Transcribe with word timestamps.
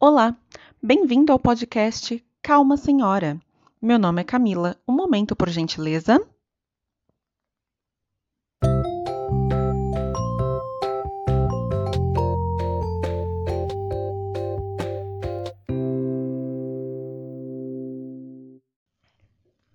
Olá, 0.00 0.36
bem-vindo 0.80 1.32
ao 1.32 1.40
podcast 1.40 2.24
Calma 2.40 2.76
Senhora. 2.76 3.36
Meu 3.82 3.98
nome 3.98 4.20
é 4.20 4.24
Camila. 4.24 4.80
Um 4.86 4.92
momento, 4.92 5.34
por 5.34 5.48
gentileza. 5.48 6.24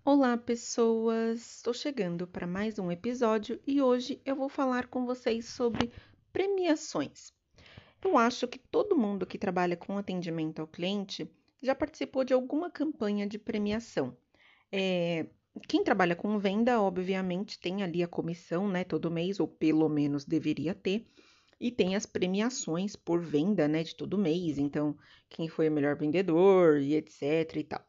Olá, 0.05 0.37
pessoas! 0.37 1.57
Estou 1.57 1.73
chegando 1.73 2.25
para 2.25 2.47
mais 2.47 2.79
um 2.79 2.89
episódio 2.89 3.59
e 3.67 3.81
hoje 3.81 4.21
eu 4.25 4.37
vou 4.37 4.47
falar 4.47 4.87
com 4.87 5.05
vocês 5.05 5.49
sobre 5.49 5.91
premiações. 6.31 7.33
Eu 8.03 8.17
acho 8.17 8.47
que 8.47 8.59
todo 8.59 8.97
mundo 8.97 9.25
que 9.25 9.37
trabalha 9.37 9.77
com 9.77 9.97
atendimento 9.97 10.59
ao 10.59 10.67
cliente 10.67 11.29
já 11.61 11.73
participou 11.73 12.23
de 12.23 12.33
alguma 12.33 12.69
campanha 12.69 13.25
de 13.25 13.39
premiação. 13.39 14.15
É, 14.71 15.25
quem 15.67 15.83
trabalha 15.83 16.15
com 16.15 16.37
venda, 16.37 16.81
obviamente, 16.81 17.59
tem 17.59 17.81
ali 17.81 18.03
a 18.03 18.07
comissão, 18.07 18.67
né, 18.67 18.83
todo 18.83 19.09
mês, 19.09 19.39
ou 19.39 19.47
pelo 19.47 19.87
menos 19.87 20.25
deveria 20.25 20.73
ter, 20.73 21.05
e 21.59 21.71
tem 21.71 21.95
as 21.95 22.05
premiações 22.05 22.95
por 22.95 23.21
venda, 23.21 23.67
né, 23.67 23.83
de 23.83 23.95
todo 23.95 24.17
mês. 24.17 24.57
Então, 24.57 24.97
quem 25.29 25.47
foi 25.47 25.69
o 25.69 25.71
melhor 25.71 25.95
vendedor 25.95 26.81
e 26.81 26.95
etc 26.95 27.55
e 27.55 27.63
tal. 27.63 27.85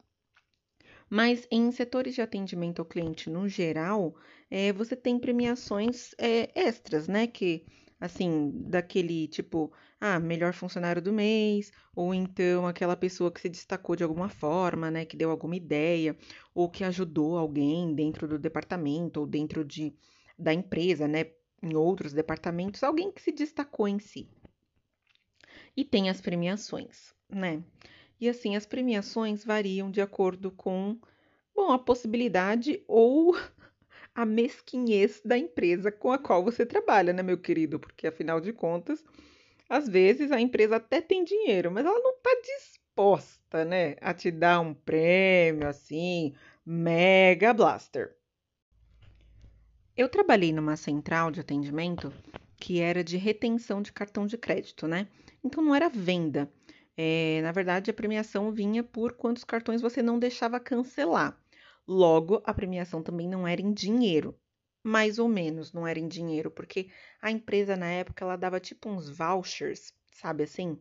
Mas 1.09 1.47
em 1.51 1.71
setores 1.71 2.15
de 2.15 2.21
atendimento 2.21 2.79
ao 2.79 2.85
cliente 2.85 3.29
no 3.29 3.47
geral, 3.47 4.15
é, 4.49 4.71
você 4.73 4.95
tem 4.95 5.19
premiações 5.19 6.15
é, 6.17 6.49
extras, 6.55 7.07
né? 7.07 7.27
Que 7.27 7.65
assim, 7.99 8.51
daquele 8.67 9.27
tipo, 9.27 9.71
ah, 10.07 10.19
melhor 10.19 10.53
funcionário 10.53 11.01
do 11.01 11.11
mês, 11.11 11.71
ou 11.95 12.13
então 12.13 12.67
aquela 12.67 12.95
pessoa 12.95 13.31
que 13.31 13.41
se 13.41 13.49
destacou 13.49 13.95
de 13.95 14.03
alguma 14.03 14.29
forma, 14.29 14.91
né, 14.91 15.03
que 15.03 15.17
deu 15.17 15.31
alguma 15.31 15.55
ideia, 15.55 16.15
ou 16.53 16.69
que 16.69 16.83
ajudou 16.83 17.37
alguém 17.37 17.95
dentro 17.95 18.27
do 18.27 18.37
departamento 18.37 19.19
ou 19.19 19.25
dentro 19.25 19.65
de, 19.65 19.95
da 20.37 20.53
empresa, 20.53 21.07
né, 21.07 21.31
em 21.63 21.75
outros 21.75 22.13
departamentos, 22.13 22.83
alguém 22.83 23.11
que 23.11 23.19
se 23.19 23.31
destacou 23.31 23.87
em 23.87 23.97
si. 23.97 24.29
E 25.75 25.83
tem 25.83 26.07
as 26.07 26.21
premiações, 26.21 27.13
né? 27.27 27.63
E 28.21 28.29
assim, 28.29 28.55
as 28.55 28.65
premiações 28.65 29.43
variam 29.43 29.89
de 29.89 30.01
acordo 30.01 30.51
com, 30.51 30.99
bom, 31.53 31.71
a 31.71 31.79
possibilidade 31.79 32.83
ou 32.87 33.35
a 34.13 34.23
mesquinhez 34.23 35.19
da 35.25 35.35
empresa 35.35 35.91
com 35.91 36.11
a 36.11 36.19
qual 36.19 36.43
você 36.43 36.63
trabalha, 36.63 37.11
né, 37.11 37.23
meu 37.23 37.39
querido? 37.39 37.79
Porque 37.79 38.05
afinal 38.05 38.39
de 38.39 38.53
contas, 38.53 39.03
às 39.69 39.87
vezes 39.87 40.31
a 40.31 40.39
empresa 40.39 40.77
até 40.77 41.01
tem 41.01 41.23
dinheiro, 41.23 41.71
mas 41.71 41.85
ela 41.85 41.99
não 41.99 42.11
está 42.11 42.29
disposta, 42.41 43.65
né, 43.65 43.95
a 44.01 44.13
te 44.13 44.31
dar 44.31 44.59
um 44.59 44.73
prêmio 44.73 45.67
assim, 45.67 46.33
mega 46.65 47.53
blaster. 47.53 48.15
Eu 49.97 50.09
trabalhei 50.09 50.51
numa 50.51 50.75
central 50.75 51.31
de 51.31 51.39
atendimento 51.39 52.11
que 52.57 52.81
era 52.81 53.03
de 53.03 53.17
retenção 53.17 53.81
de 53.81 53.91
cartão 53.91 54.25
de 54.25 54.37
crédito, 54.37 54.87
né? 54.87 55.07
Então 55.43 55.63
não 55.63 55.75
era 55.75 55.89
venda. 55.89 56.51
É, 56.97 57.41
na 57.41 57.51
verdade, 57.51 57.91
a 57.91 57.93
premiação 57.93 58.51
vinha 58.51 58.83
por 58.83 59.13
quantos 59.13 59.43
cartões 59.43 59.81
você 59.81 60.01
não 60.01 60.17
deixava 60.17 60.59
cancelar. 60.59 61.37
Logo, 61.87 62.41
a 62.45 62.53
premiação 62.53 63.03
também 63.03 63.27
não 63.27 63.47
era 63.47 63.61
em 63.61 63.71
dinheiro, 63.71 64.37
mais 64.85 65.17
ou 65.17 65.27
menos 65.27 65.73
não 65.73 65.87
era 65.87 65.97
em 65.97 66.07
dinheiro, 66.07 66.51
porque 66.51 66.91
a 67.19 67.31
empresa 67.31 67.75
na 67.75 67.87
época 67.87 68.23
ela 68.23 68.35
dava 68.35 68.59
tipo 68.59 68.87
uns 68.87 69.09
vouchers, 69.09 69.91
sabe 70.11 70.43
assim? 70.43 70.79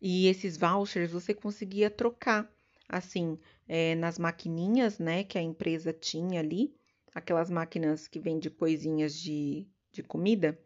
E 0.00 0.26
esses 0.26 0.56
vouchers 0.56 1.12
você 1.12 1.34
conseguia 1.34 1.90
trocar, 1.90 2.50
assim, 2.88 3.38
é, 3.68 3.94
nas 3.94 4.18
maquininhas, 4.18 4.98
né, 4.98 5.22
que 5.22 5.36
a 5.36 5.42
empresa 5.42 5.92
tinha 5.92 6.40
ali, 6.40 6.74
aquelas 7.14 7.50
máquinas 7.50 8.08
que 8.08 8.18
vendem 8.18 8.50
coisinhas 8.50 9.14
de, 9.20 9.66
de 9.92 10.02
comida. 10.02 10.58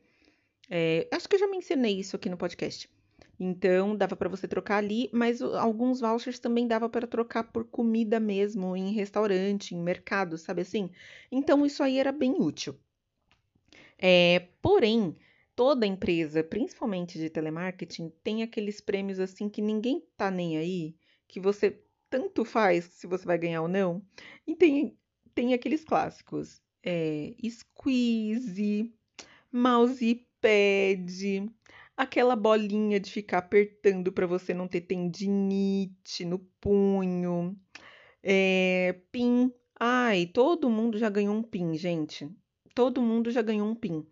É, 0.71 1.09
acho 1.11 1.29
que 1.29 1.35
eu 1.35 1.41
já 1.41 1.49
mencionei 1.49 1.99
isso 1.99 2.15
aqui 2.15 2.31
no 2.31 2.37
podcast. 2.37 2.89
Então, 3.39 3.95
dava 3.95 4.17
para 4.17 4.29
você 4.29 4.49
trocar 4.49 4.79
ali, 4.79 5.11
mas 5.13 5.43
alguns 5.43 6.01
vouchers 6.01 6.39
também 6.39 6.67
dava 6.67 6.89
para 6.89 7.07
trocar 7.07 7.45
por 7.45 7.65
comida 7.65 8.19
mesmo, 8.19 8.77
em 8.77 8.93
restaurante, 8.93 9.75
em 9.75 9.83
mercado, 9.83 10.39
sabe 10.39 10.63
assim? 10.63 10.91
Então, 11.31 11.65
isso 11.67 11.83
aí 11.83 11.99
era 11.99 12.13
bem 12.13 12.35
útil. 12.39 12.79
É, 13.99 14.49
porém, 14.63 15.17
toda 15.55 15.87
empresa, 15.87 16.45
principalmente 16.45 17.19
de 17.19 17.31
telemarketing, 17.31 18.13
tem 18.23 18.43
aqueles 18.43 18.81
prêmios 18.81 19.19
assim 19.19 19.49
que 19.49 19.63
ninguém 19.63 20.03
tá 20.17 20.31
nem 20.31 20.59
aí, 20.59 20.95
que 21.29 21.41
você 21.41 21.83
tanto 22.09 22.45
faz 22.45 22.85
se 22.85 23.07
você 23.07 23.25
vai 23.25 23.39
ganhar 23.39 23.63
ou 23.63 23.69
não. 23.69 24.03
E 24.47 24.55
tem, 24.55 24.97
tem 25.35 25.55
aqueles 25.55 25.85
clássicos. 25.85 26.61
É, 26.83 27.35
squeeze, 27.51 28.95
mousepad, 29.51 31.51
aquela 31.97 32.37
bolinha 32.37 33.01
de 33.01 33.11
ficar 33.11 33.39
apertando 33.39 34.13
para 34.13 34.27
você 34.27 34.53
não 34.53 34.69
ter 34.69 34.83
tendinite 34.83 36.25
no 36.25 36.39
punho, 36.61 37.57
é, 38.23 39.01
pin. 39.13 39.53
Ai, 39.79 40.27
todo 40.27 40.71
mundo 40.71 40.99
já 40.99 41.09
ganhou 41.09 41.35
um 41.35 41.43
pin, 41.43 41.77
gente. 41.77 42.29
Todo 42.75 43.01
mundo 43.01 43.31
já 43.31 43.41
ganhou 43.41 43.69
um 43.69 43.75
pin. 43.75 44.05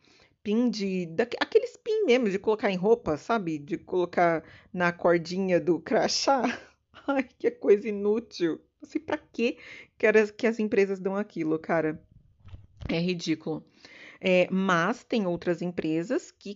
Pin 0.43 0.71
de. 0.71 1.09
aqueles 1.41 1.77
pin 1.77 2.05
mesmo, 2.05 2.31
de 2.31 2.39
colocar 2.39 2.71
em 2.71 2.77
roupa, 2.77 3.17
sabe? 3.17 3.59
De 3.59 3.77
colocar 3.77 4.45
na 4.73 4.93
cordinha 4.93 5.61
do 5.61 5.81
crachá. 5.81 6.43
Ai, 7.09 7.25
que 7.39 7.51
coisa 7.51 7.89
inútil. 7.89 8.61
Não 8.81 8.89
sei 8.89 9.01
pra 9.01 9.19
quê 9.19 9.59
que, 9.99 10.07
era, 10.07 10.27
que 10.29 10.47
as 10.47 10.59
empresas 10.59 11.01
dão 11.01 11.17
aquilo, 11.17 11.59
cara. 11.59 12.01
É 12.89 12.99
ridículo. 12.99 13.65
É, 14.21 14.49
mas 14.51 15.03
tem 15.03 15.27
outras 15.27 15.61
empresas 15.61 16.31
que 16.31 16.55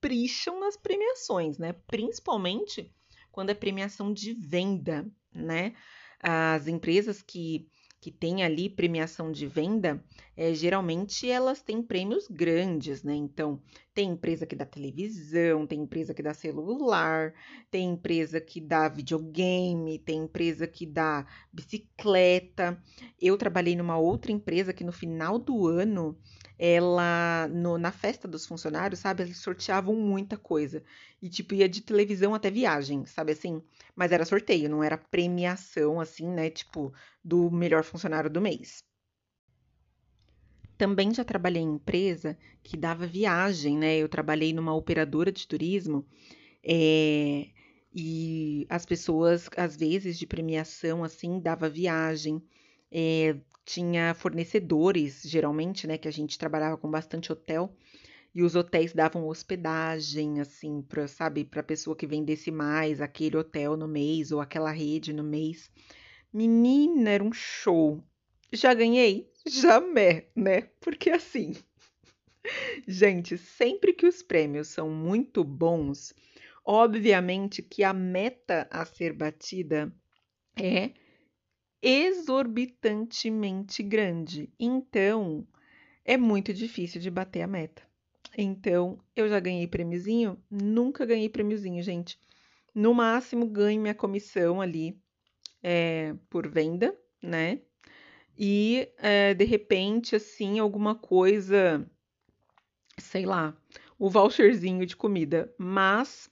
capricham 0.00 0.58
nas 0.58 0.76
premiações, 0.76 1.58
né? 1.58 1.74
Principalmente 1.86 2.90
quando 3.30 3.50
é 3.50 3.54
premiação 3.54 4.12
de 4.12 4.32
venda, 4.32 5.06
né? 5.32 5.74
As 6.22 6.66
empresas 6.66 7.22
que, 7.22 7.68
que 8.00 8.10
têm 8.10 8.42
ali 8.42 8.68
premiação 8.68 9.30
de 9.30 9.46
venda, 9.46 10.02
é, 10.36 10.52
geralmente 10.52 11.30
elas 11.30 11.62
têm 11.62 11.82
prêmios 11.82 12.26
grandes, 12.28 13.02
né? 13.02 13.14
Então, 13.14 13.62
tem 13.94 14.10
empresa 14.10 14.46
que 14.46 14.56
dá 14.56 14.64
televisão, 14.64 15.66
tem 15.66 15.80
empresa 15.82 16.12
que 16.12 16.22
dá 16.22 16.34
celular, 16.34 17.32
tem 17.70 17.90
empresa 17.90 18.40
que 18.40 18.60
dá 18.60 18.88
videogame, 18.88 19.98
tem 19.98 20.24
empresa 20.24 20.66
que 20.66 20.86
dá 20.86 21.26
bicicleta. 21.52 22.82
Eu 23.20 23.36
trabalhei 23.36 23.76
numa 23.76 23.98
outra 23.98 24.32
empresa 24.32 24.72
que 24.72 24.84
no 24.84 24.92
final 24.92 25.38
do 25.38 25.68
ano 25.68 26.18
ela 26.62 27.48
no, 27.48 27.78
na 27.78 27.90
festa 27.90 28.28
dos 28.28 28.44
funcionários, 28.44 29.00
sabe, 29.00 29.22
eles 29.22 29.38
sorteavam 29.38 29.96
muita 29.96 30.36
coisa. 30.36 30.82
E 31.22 31.26
tipo, 31.30 31.54
ia 31.54 31.66
de 31.66 31.80
televisão 31.80 32.34
até 32.34 32.50
viagem, 32.50 33.06
sabe 33.06 33.32
assim? 33.32 33.62
Mas 33.96 34.12
era 34.12 34.26
sorteio, 34.26 34.68
não 34.68 34.84
era 34.84 34.98
premiação 34.98 35.98
assim, 35.98 36.28
né, 36.28 36.50
tipo, 36.50 36.92
do 37.24 37.50
melhor 37.50 37.82
funcionário 37.82 38.28
do 38.28 38.42
mês. 38.42 38.84
Também 40.76 41.14
já 41.14 41.24
trabalhei 41.24 41.62
em 41.62 41.74
empresa 41.76 42.36
que 42.62 42.76
dava 42.76 43.06
viagem, 43.06 43.78
né? 43.78 43.96
Eu 43.96 44.08
trabalhei 44.08 44.52
numa 44.52 44.74
operadora 44.74 45.32
de 45.32 45.46
turismo 45.46 46.06
é, 46.62 47.48
e 47.94 48.66
as 48.68 48.84
pessoas, 48.84 49.48
às 49.56 49.76
vezes, 49.76 50.18
de 50.18 50.26
premiação, 50.26 51.02
assim, 51.02 51.40
dava 51.40 51.70
viagem. 51.70 52.42
É, 52.90 53.36
tinha 53.64 54.14
fornecedores, 54.14 55.22
geralmente, 55.24 55.86
né, 55.86 55.96
que 55.96 56.08
a 56.08 56.10
gente 56.10 56.38
trabalhava 56.38 56.76
com 56.76 56.90
bastante 56.90 57.32
hotel, 57.32 57.72
e 58.34 58.42
os 58.42 58.54
hotéis 58.54 58.92
davam 58.92 59.26
hospedagem, 59.26 60.40
assim, 60.40 60.82
para, 60.82 61.08
sabe, 61.08 61.44
para 61.44 61.62
pessoa 61.62 61.96
que 61.96 62.06
vendesse 62.06 62.50
mais 62.50 63.00
aquele 63.00 63.36
hotel 63.36 63.76
no 63.76 63.88
mês 63.88 64.30
ou 64.30 64.40
aquela 64.40 64.70
rede 64.70 65.12
no 65.12 65.24
mês. 65.24 65.70
Menina, 66.32 67.10
era 67.10 67.24
um 67.24 67.32
show. 67.32 68.02
Já 68.52 68.72
ganhei? 68.72 69.30
Jamais, 69.46 70.24
né? 70.36 70.62
Porque 70.80 71.10
assim, 71.10 71.56
gente, 72.86 73.36
sempre 73.36 73.92
que 73.92 74.06
os 74.06 74.22
prêmios 74.22 74.68
são 74.68 74.90
muito 74.90 75.42
bons, 75.42 76.14
obviamente 76.64 77.62
que 77.62 77.82
a 77.82 77.92
meta 77.92 78.68
a 78.70 78.84
ser 78.84 79.12
batida 79.12 79.92
é 80.56 80.90
exorbitantemente 82.20 83.82
grande. 83.82 84.50
Então, 84.58 85.46
é 86.04 86.16
muito 86.16 86.52
difícil 86.52 87.00
de 87.00 87.10
bater 87.10 87.42
a 87.42 87.46
meta. 87.46 87.82
Então, 88.36 88.98
eu 89.16 89.28
já 89.28 89.40
ganhei 89.40 89.66
prêmiozinho? 89.66 90.38
Nunca 90.50 91.04
ganhei 91.04 91.28
prêmiozinho, 91.28 91.82
gente. 91.82 92.18
No 92.74 92.94
máximo, 92.94 93.46
ganho 93.46 93.80
minha 93.80 93.94
comissão 93.94 94.60
ali 94.60 94.96
é, 95.62 96.14
por 96.28 96.48
venda, 96.48 96.96
né? 97.22 97.60
E, 98.38 98.88
é, 98.98 99.34
de 99.34 99.44
repente, 99.44 100.14
assim, 100.14 100.58
alguma 100.58 100.94
coisa, 100.94 101.84
sei 102.96 103.26
lá, 103.26 103.56
o 103.98 104.08
voucherzinho 104.08 104.86
de 104.86 104.96
comida. 104.96 105.52
Mas 105.58 106.30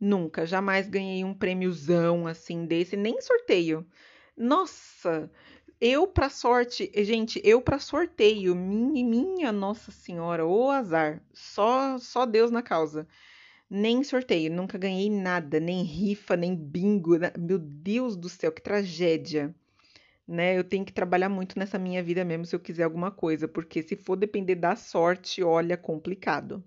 Nunca, 0.00 0.46
jamais 0.46 0.88
ganhei 0.88 1.24
um 1.24 1.34
prêmiozão 1.34 2.26
assim 2.26 2.64
desse, 2.64 2.96
nem 2.96 3.20
sorteio. 3.20 3.84
Nossa, 4.38 5.28
eu 5.80 6.06
pra 6.06 6.30
sorte, 6.30 6.88
gente, 7.04 7.40
eu 7.42 7.60
pra 7.60 7.80
sorteio, 7.80 8.54
minha, 8.54 9.04
minha 9.04 9.50
Nossa 9.50 9.90
Senhora, 9.90 10.46
ô 10.46 10.70
azar, 10.70 11.20
só 11.32 11.98
só 11.98 12.24
Deus 12.24 12.48
na 12.48 12.62
causa. 12.62 13.04
Nem 13.68 14.04
sorteio, 14.04 14.52
nunca 14.52 14.78
ganhei 14.78 15.10
nada, 15.10 15.58
nem 15.58 15.82
rifa, 15.82 16.36
nem 16.36 16.54
bingo. 16.54 17.16
Meu 17.36 17.58
Deus 17.58 18.16
do 18.16 18.28
céu, 18.28 18.52
que 18.52 18.62
tragédia. 18.62 19.52
Né? 20.26 20.56
Eu 20.56 20.62
tenho 20.62 20.84
que 20.84 20.92
trabalhar 20.92 21.28
muito 21.28 21.58
nessa 21.58 21.78
minha 21.78 22.02
vida 22.02 22.24
mesmo 22.24 22.46
se 22.46 22.54
eu 22.54 22.60
quiser 22.60 22.84
alguma 22.84 23.10
coisa, 23.10 23.48
porque 23.48 23.82
se 23.82 23.96
for 23.96 24.16
depender 24.16 24.54
da 24.54 24.76
sorte, 24.76 25.42
olha, 25.42 25.76
complicado. 25.76 26.62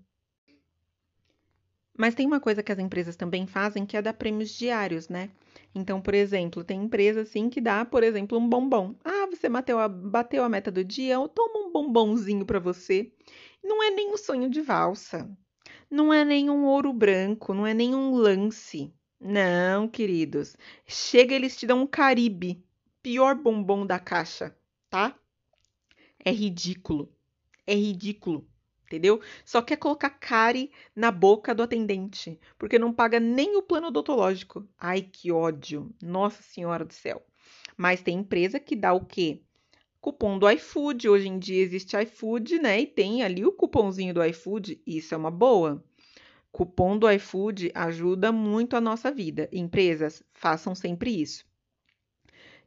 Mas 1.96 2.14
tem 2.14 2.26
uma 2.26 2.40
coisa 2.40 2.62
que 2.62 2.72
as 2.72 2.78
empresas 2.78 3.16
também 3.16 3.46
fazem 3.46 3.86
que 3.86 3.96
é 3.96 4.02
dar 4.02 4.12
prêmios 4.14 4.50
diários, 4.50 5.08
né? 5.08 5.30
Então, 5.74 6.00
por 6.00 6.14
exemplo, 6.14 6.62
tem 6.62 6.82
empresa 6.84 7.22
assim 7.22 7.48
que 7.48 7.60
dá, 7.60 7.84
por 7.84 8.02
exemplo, 8.02 8.38
um 8.38 8.48
bombom. 8.48 8.94
Ah, 9.04 9.26
você 9.26 9.48
bateu 9.48 9.78
a, 9.78 9.88
bateu 9.88 10.44
a 10.44 10.48
meta 10.48 10.70
do 10.70 10.84
dia, 10.84 11.16
toma 11.28 11.66
um 11.66 11.72
bombonzinho 11.72 12.44
para 12.44 12.58
você. 12.58 13.10
Não 13.62 13.82
é 13.82 13.90
nem 13.90 14.12
um 14.12 14.16
sonho 14.16 14.50
de 14.50 14.60
valsa. 14.60 15.30
Não 15.90 16.12
é 16.12 16.24
nem 16.24 16.50
um 16.50 16.64
ouro 16.64 16.92
branco, 16.92 17.54
não 17.54 17.66
é 17.66 17.72
nem 17.72 17.94
um 17.94 18.14
lance. 18.14 18.92
Não, 19.20 19.88
queridos. 19.88 20.56
Chega, 20.86 21.34
eles 21.34 21.56
te 21.56 21.66
dão 21.66 21.82
um 21.82 21.86
Caribe. 21.86 22.62
Pior 23.02 23.34
bombom 23.34 23.86
da 23.86 23.98
caixa, 23.98 24.56
tá? 24.90 25.18
É 26.24 26.30
ridículo. 26.30 27.12
É 27.66 27.74
ridículo 27.74 28.46
entendeu? 28.92 29.22
Só 29.44 29.62
quer 29.62 29.76
colocar 29.76 30.10
cárie 30.10 30.70
na 30.94 31.10
boca 31.10 31.54
do 31.54 31.62
atendente, 31.62 32.38
porque 32.58 32.78
não 32.78 32.92
paga 32.92 33.18
nem 33.18 33.56
o 33.56 33.62
plano 33.62 33.86
odontológico. 33.86 34.68
Ai, 34.78 35.00
que 35.00 35.32
ódio! 35.32 35.90
Nossa 36.02 36.42
Senhora 36.42 36.84
do 36.84 36.92
céu. 36.92 37.22
Mas 37.74 38.02
tem 38.02 38.18
empresa 38.18 38.60
que 38.60 38.76
dá 38.76 38.92
o 38.92 39.04
quê? 39.04 39.40
Cupom 39.98 40.38
do 40.38 40.50
iFood. 40.50 41.08
Hoje 41.08 41.28
em 41.28 41.38
dia 41.38 41.62
existe 41.62 41.96
iFood, 41.96 42.58
né? 42.58 42.80
E 42.80 42.86
tem 42.86 43.22
ali 43.22 43.46
o 43.46 43.52
cupomzinho 43.52 44.12
do 44.12 44.22
iFood. 44.24 44.82
Isso 44.86 45.14
é 45.14 45.16
uma 45.16 45.30
boa. 45.30 45.82
Cupom 46.50 46.98
do 46.98 47.10
iFood 47.10 47.72
ajuda 47.74 48.30
muito 48.30 48.76
a 48.76 48.80
nossa 48.80 49.10
vida. 49.10 49.48
Empresas, 49.50 50.22
façam 50.34 50.74
sempre 50.74 51.22
isso. 51.22 51.46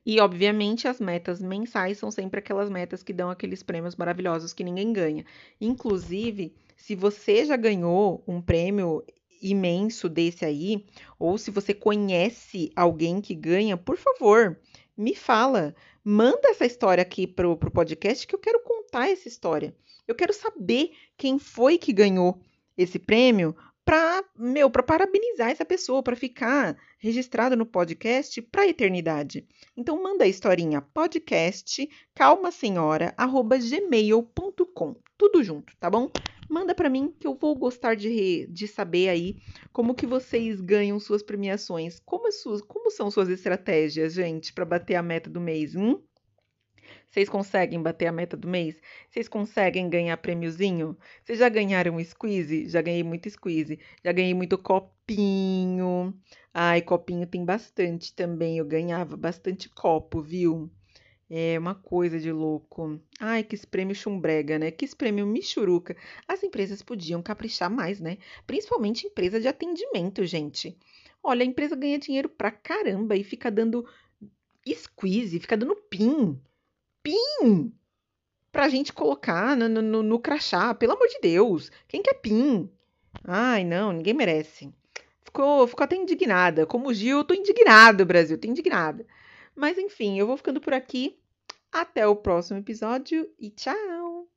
E, 0.06 0.20
obviamente, 0.20 0.88
as 0.88 1.00
metas 1.00 1.42
mensais 1.42 1.98
são 1.98 2.12
sempre 2.12 2.40
aquelas 2.40 2.70
metas 2.70 3.02
que 3.02 3.12
dão 3.12 3.30
aqueles 3.30 3.64
prêmios 3.64 3.96
maravilhosos 3.96 4.54
que 4.54 4.64
ninguém 4.64 4.94
ganha. 4.94 5.26
Inclusive, 5.60 6.54
se 6.78 6.96
você 6.96 7.46
já 7.46 7.56
ganhou 7.56 8.24
um 8.28 8.42
prêmio 8.42 9.04
imenso 9.42 10.08
desse 10.08 10.46
aí, 10.46 10.86
ou 11.18 11.38
se 11.38 11.52
você 11.52 11.74
conhece 11.74 12.72
alguém 12.76 13.20
que 13.20 13.34
ganha, 13.34 13.76
por 13.76 13.98
favor, 13.98 14.60
me 14.96 15.16
fala. 15.16 15.76
Manda 16.04 16.50
essa 16.50 16.66
história 16.66 17.02
aqui 17.02 17.26
pro, 17.26 17.58
pro 17.58 17.72
podcast 17.72 18.28
que 18.28 18.36
eu 18.36 18.40
quero 18.40 18.62
contar 18.64 19.10
essa 19.10 19.28
história. 19.28 19.76
Eu 20.08 20.14
quero 20.14 20.34
saber 20.34 20.92
quem 21.18 21.40
foi 21.40 21.80
que 21.80 21.92
ganhou 21.92 22.40
esse 22.78 23.00
prêmio 23.00 23.56
para, 23.86 24.24
meu, 24.36 24.70
para 24.70 24.82
parabenizar 24.82 25.52
essa 25.52 25.64
pessoa, 25.64 26.02
para 26.02 26.16
ficar 26.16 26.76
registrado 26.98 27.56
no 27.56 27.68
podcast 27.68 28.42
para 28.42 28.64
a 28.64 28.68
eternidade. 28.68 29.48
Então 29.78 30.02
manda 30.02 30.24
a 30.24 30.28
historinha 30.28 30.82
podcast 30.82 31.88
calmasenhora@gmail.com. 32.16 34.96
Tudo 35.18 35.42
junto, 35.44 35.78
tá 35.78 35.90
bom? 35.90 36.12
Manda 36.50 36.76
para 36.76 36.90
mim 36.90 37.14
que 37.20 37.28
eu 37.28 37.36
vou 37.36 37.56
gostar 37.56 37.96
de, 37.96 38.48
de 38.48 38.68
saber 38.68 39.10
aí 39.10 39.38
como 39.72 39.94
que 39.96 40.08
vocês 40.08 40.60
ganham 40.60 41.00
suas 41.00 41.24
premiações. 41.24 42.02
Como, 42.06 42.30
suas, 42.32 42.62
como 42.62 42.92
são 42.92 43.10
suas 43.12 43.30
estratégias, 43.30 44.14
gente, 44.14 44.52
para 44.52 44.66
bater 44.66 44.96
a 44.96 45.04
meta 45.04 45.30
do 45.30 45.40
mês? 45.40 45.76
Hum? 45.76 46.02
Vocês 47.10 47.30
conseguem 47.30 47.82
bater 47.82 48.08
a 48.08 48.12
meta 48.12 48.36
do 48.36 48.48
mês? 48.48 48.80
Vocês 49.10 49.28
conseguem 49.28 49.90
ganhar 49.90 50.18
prêmiozinho? 50.18 50.98
Vocês 51.24 51.40
já 51.40 51.48
ganharam 51.48 52.04
squeeze? 52.04 52.68
Já 52.68 52.82
ganhei 52.82 53.04
muito 53.04 53.30
squeeze. 53.30 53.80
Já 54.04 54.12
ganhei 54.12 54.34
muito 54.34 54.58
copinho. 54.58 56.14
Ai, 56.54 56.82
copinho 56.82 57.26
tem 57.26 57.46
bastante 57.46 58.14
também. 58.14 58.58
Eu 58.58 58.66
ganhava 58.66 59.16
bastante 59.16 59.70
copo, 59.70 60.22
viu? 60.22 60.70
É 61.30 61.58
uma 61.58 61.74
coisa 61.74 62.20
de 62.20 62.32
louco. 62.32 63.00
Ai, 63.20 63.44
que 63.44 63.58
prêmio 63.66 63.96
chumbrega, 63.96 64.60
né? 64.60 64.70
Que 64.70 64.88
prêmio 64.96 65.26
michuruca. 65.26 65.96
As 66.28 66.44
empresas 66.44 66.82
podiam 66.82 67.22
caprichar 67.22 67.70
mais, 67.70 68.00
né? 68.00 68.18
Principalmente 68.46 69.08
empresa 69.08 69.40
de 69.40 69.48
atendimento, 69.48 70.24
gente. 70.26 70.78
Olha, 71.24 71.44
a 71.44 71.46
empresa 71.46 71.76
ganha 71.76 71.98
dinheiro 71.98 72.30
pra 72.30 72.52
caramba 72.52 73.16
e 73.16 73.24
fica 73.24 73.50
dando 73.50 73.84
squeeze, 74.68 75.40
fica 75.40 75.58
dando 75.58 75.76
pin 75.90 76.40
PIN 77.06 77.72
pra 78.52 78.68
gente 78.68 78.92
colocar 78.92 79.56
no, 79.56 79.70
no, 79.70 80.02
no 80.02 80.20
crachá. 80.20 80.74
Pelo 80.74 80.94
amor 80.94 81.08
de 81.08 81.20
Deus. 81.22 81.72
Quem 81.88 82.02
quer 82.02 82.16
PIN? 82.16 82.68
Ai, 83.24 83.64
não, 83.64 83.92
ninguém 83.92 84.16
merece. 84.16 84.74
Ficou, 85.24 85.68
ficou 85.68 85.84
até 85.84 85.96
indignada. 85.96 86.66
Como 86.66 86.90
o 86.90 86.94
Gil, 86.94 87.20
eu 87.20 87.24
tô 87.24 87.36
indignada, 87.36 88.04
Brasil, 88.04 88.40
tô 88.40 88.48
indignada. 88.48 89.06
Mas 89.56 89.78
enfim, 89.78 90.18
eu 90.18 90.26
vou 90.26 90.36
ficando 90.36 90.60
por 90.60 90.74
aqui. 90.74 91.16
Até 91.72 92.08
o 92.08 92.16
próximo 92.16 92.58
episódio 92.58 93.30
e 93.38 93.52
tchau! 93.52 94.28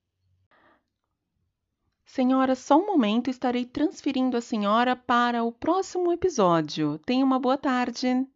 Senhora, 2.05 2.55
só 2.55 2.79
um 2.79 2.87
momento, 2.87 3.31
estarei 3.31 3.65
transferindo 3.65 4.37
a 4.37 4.41
senhora 4.41 4.94
para 4.94 5.43
o 5.43 5.53
próximo 5.53 6.12
episódio. 6.12 6.99
Tenha 6.99 7.25
uma 7.25 7.38
boa 7.38 7.56
tarde. 7.56 8.26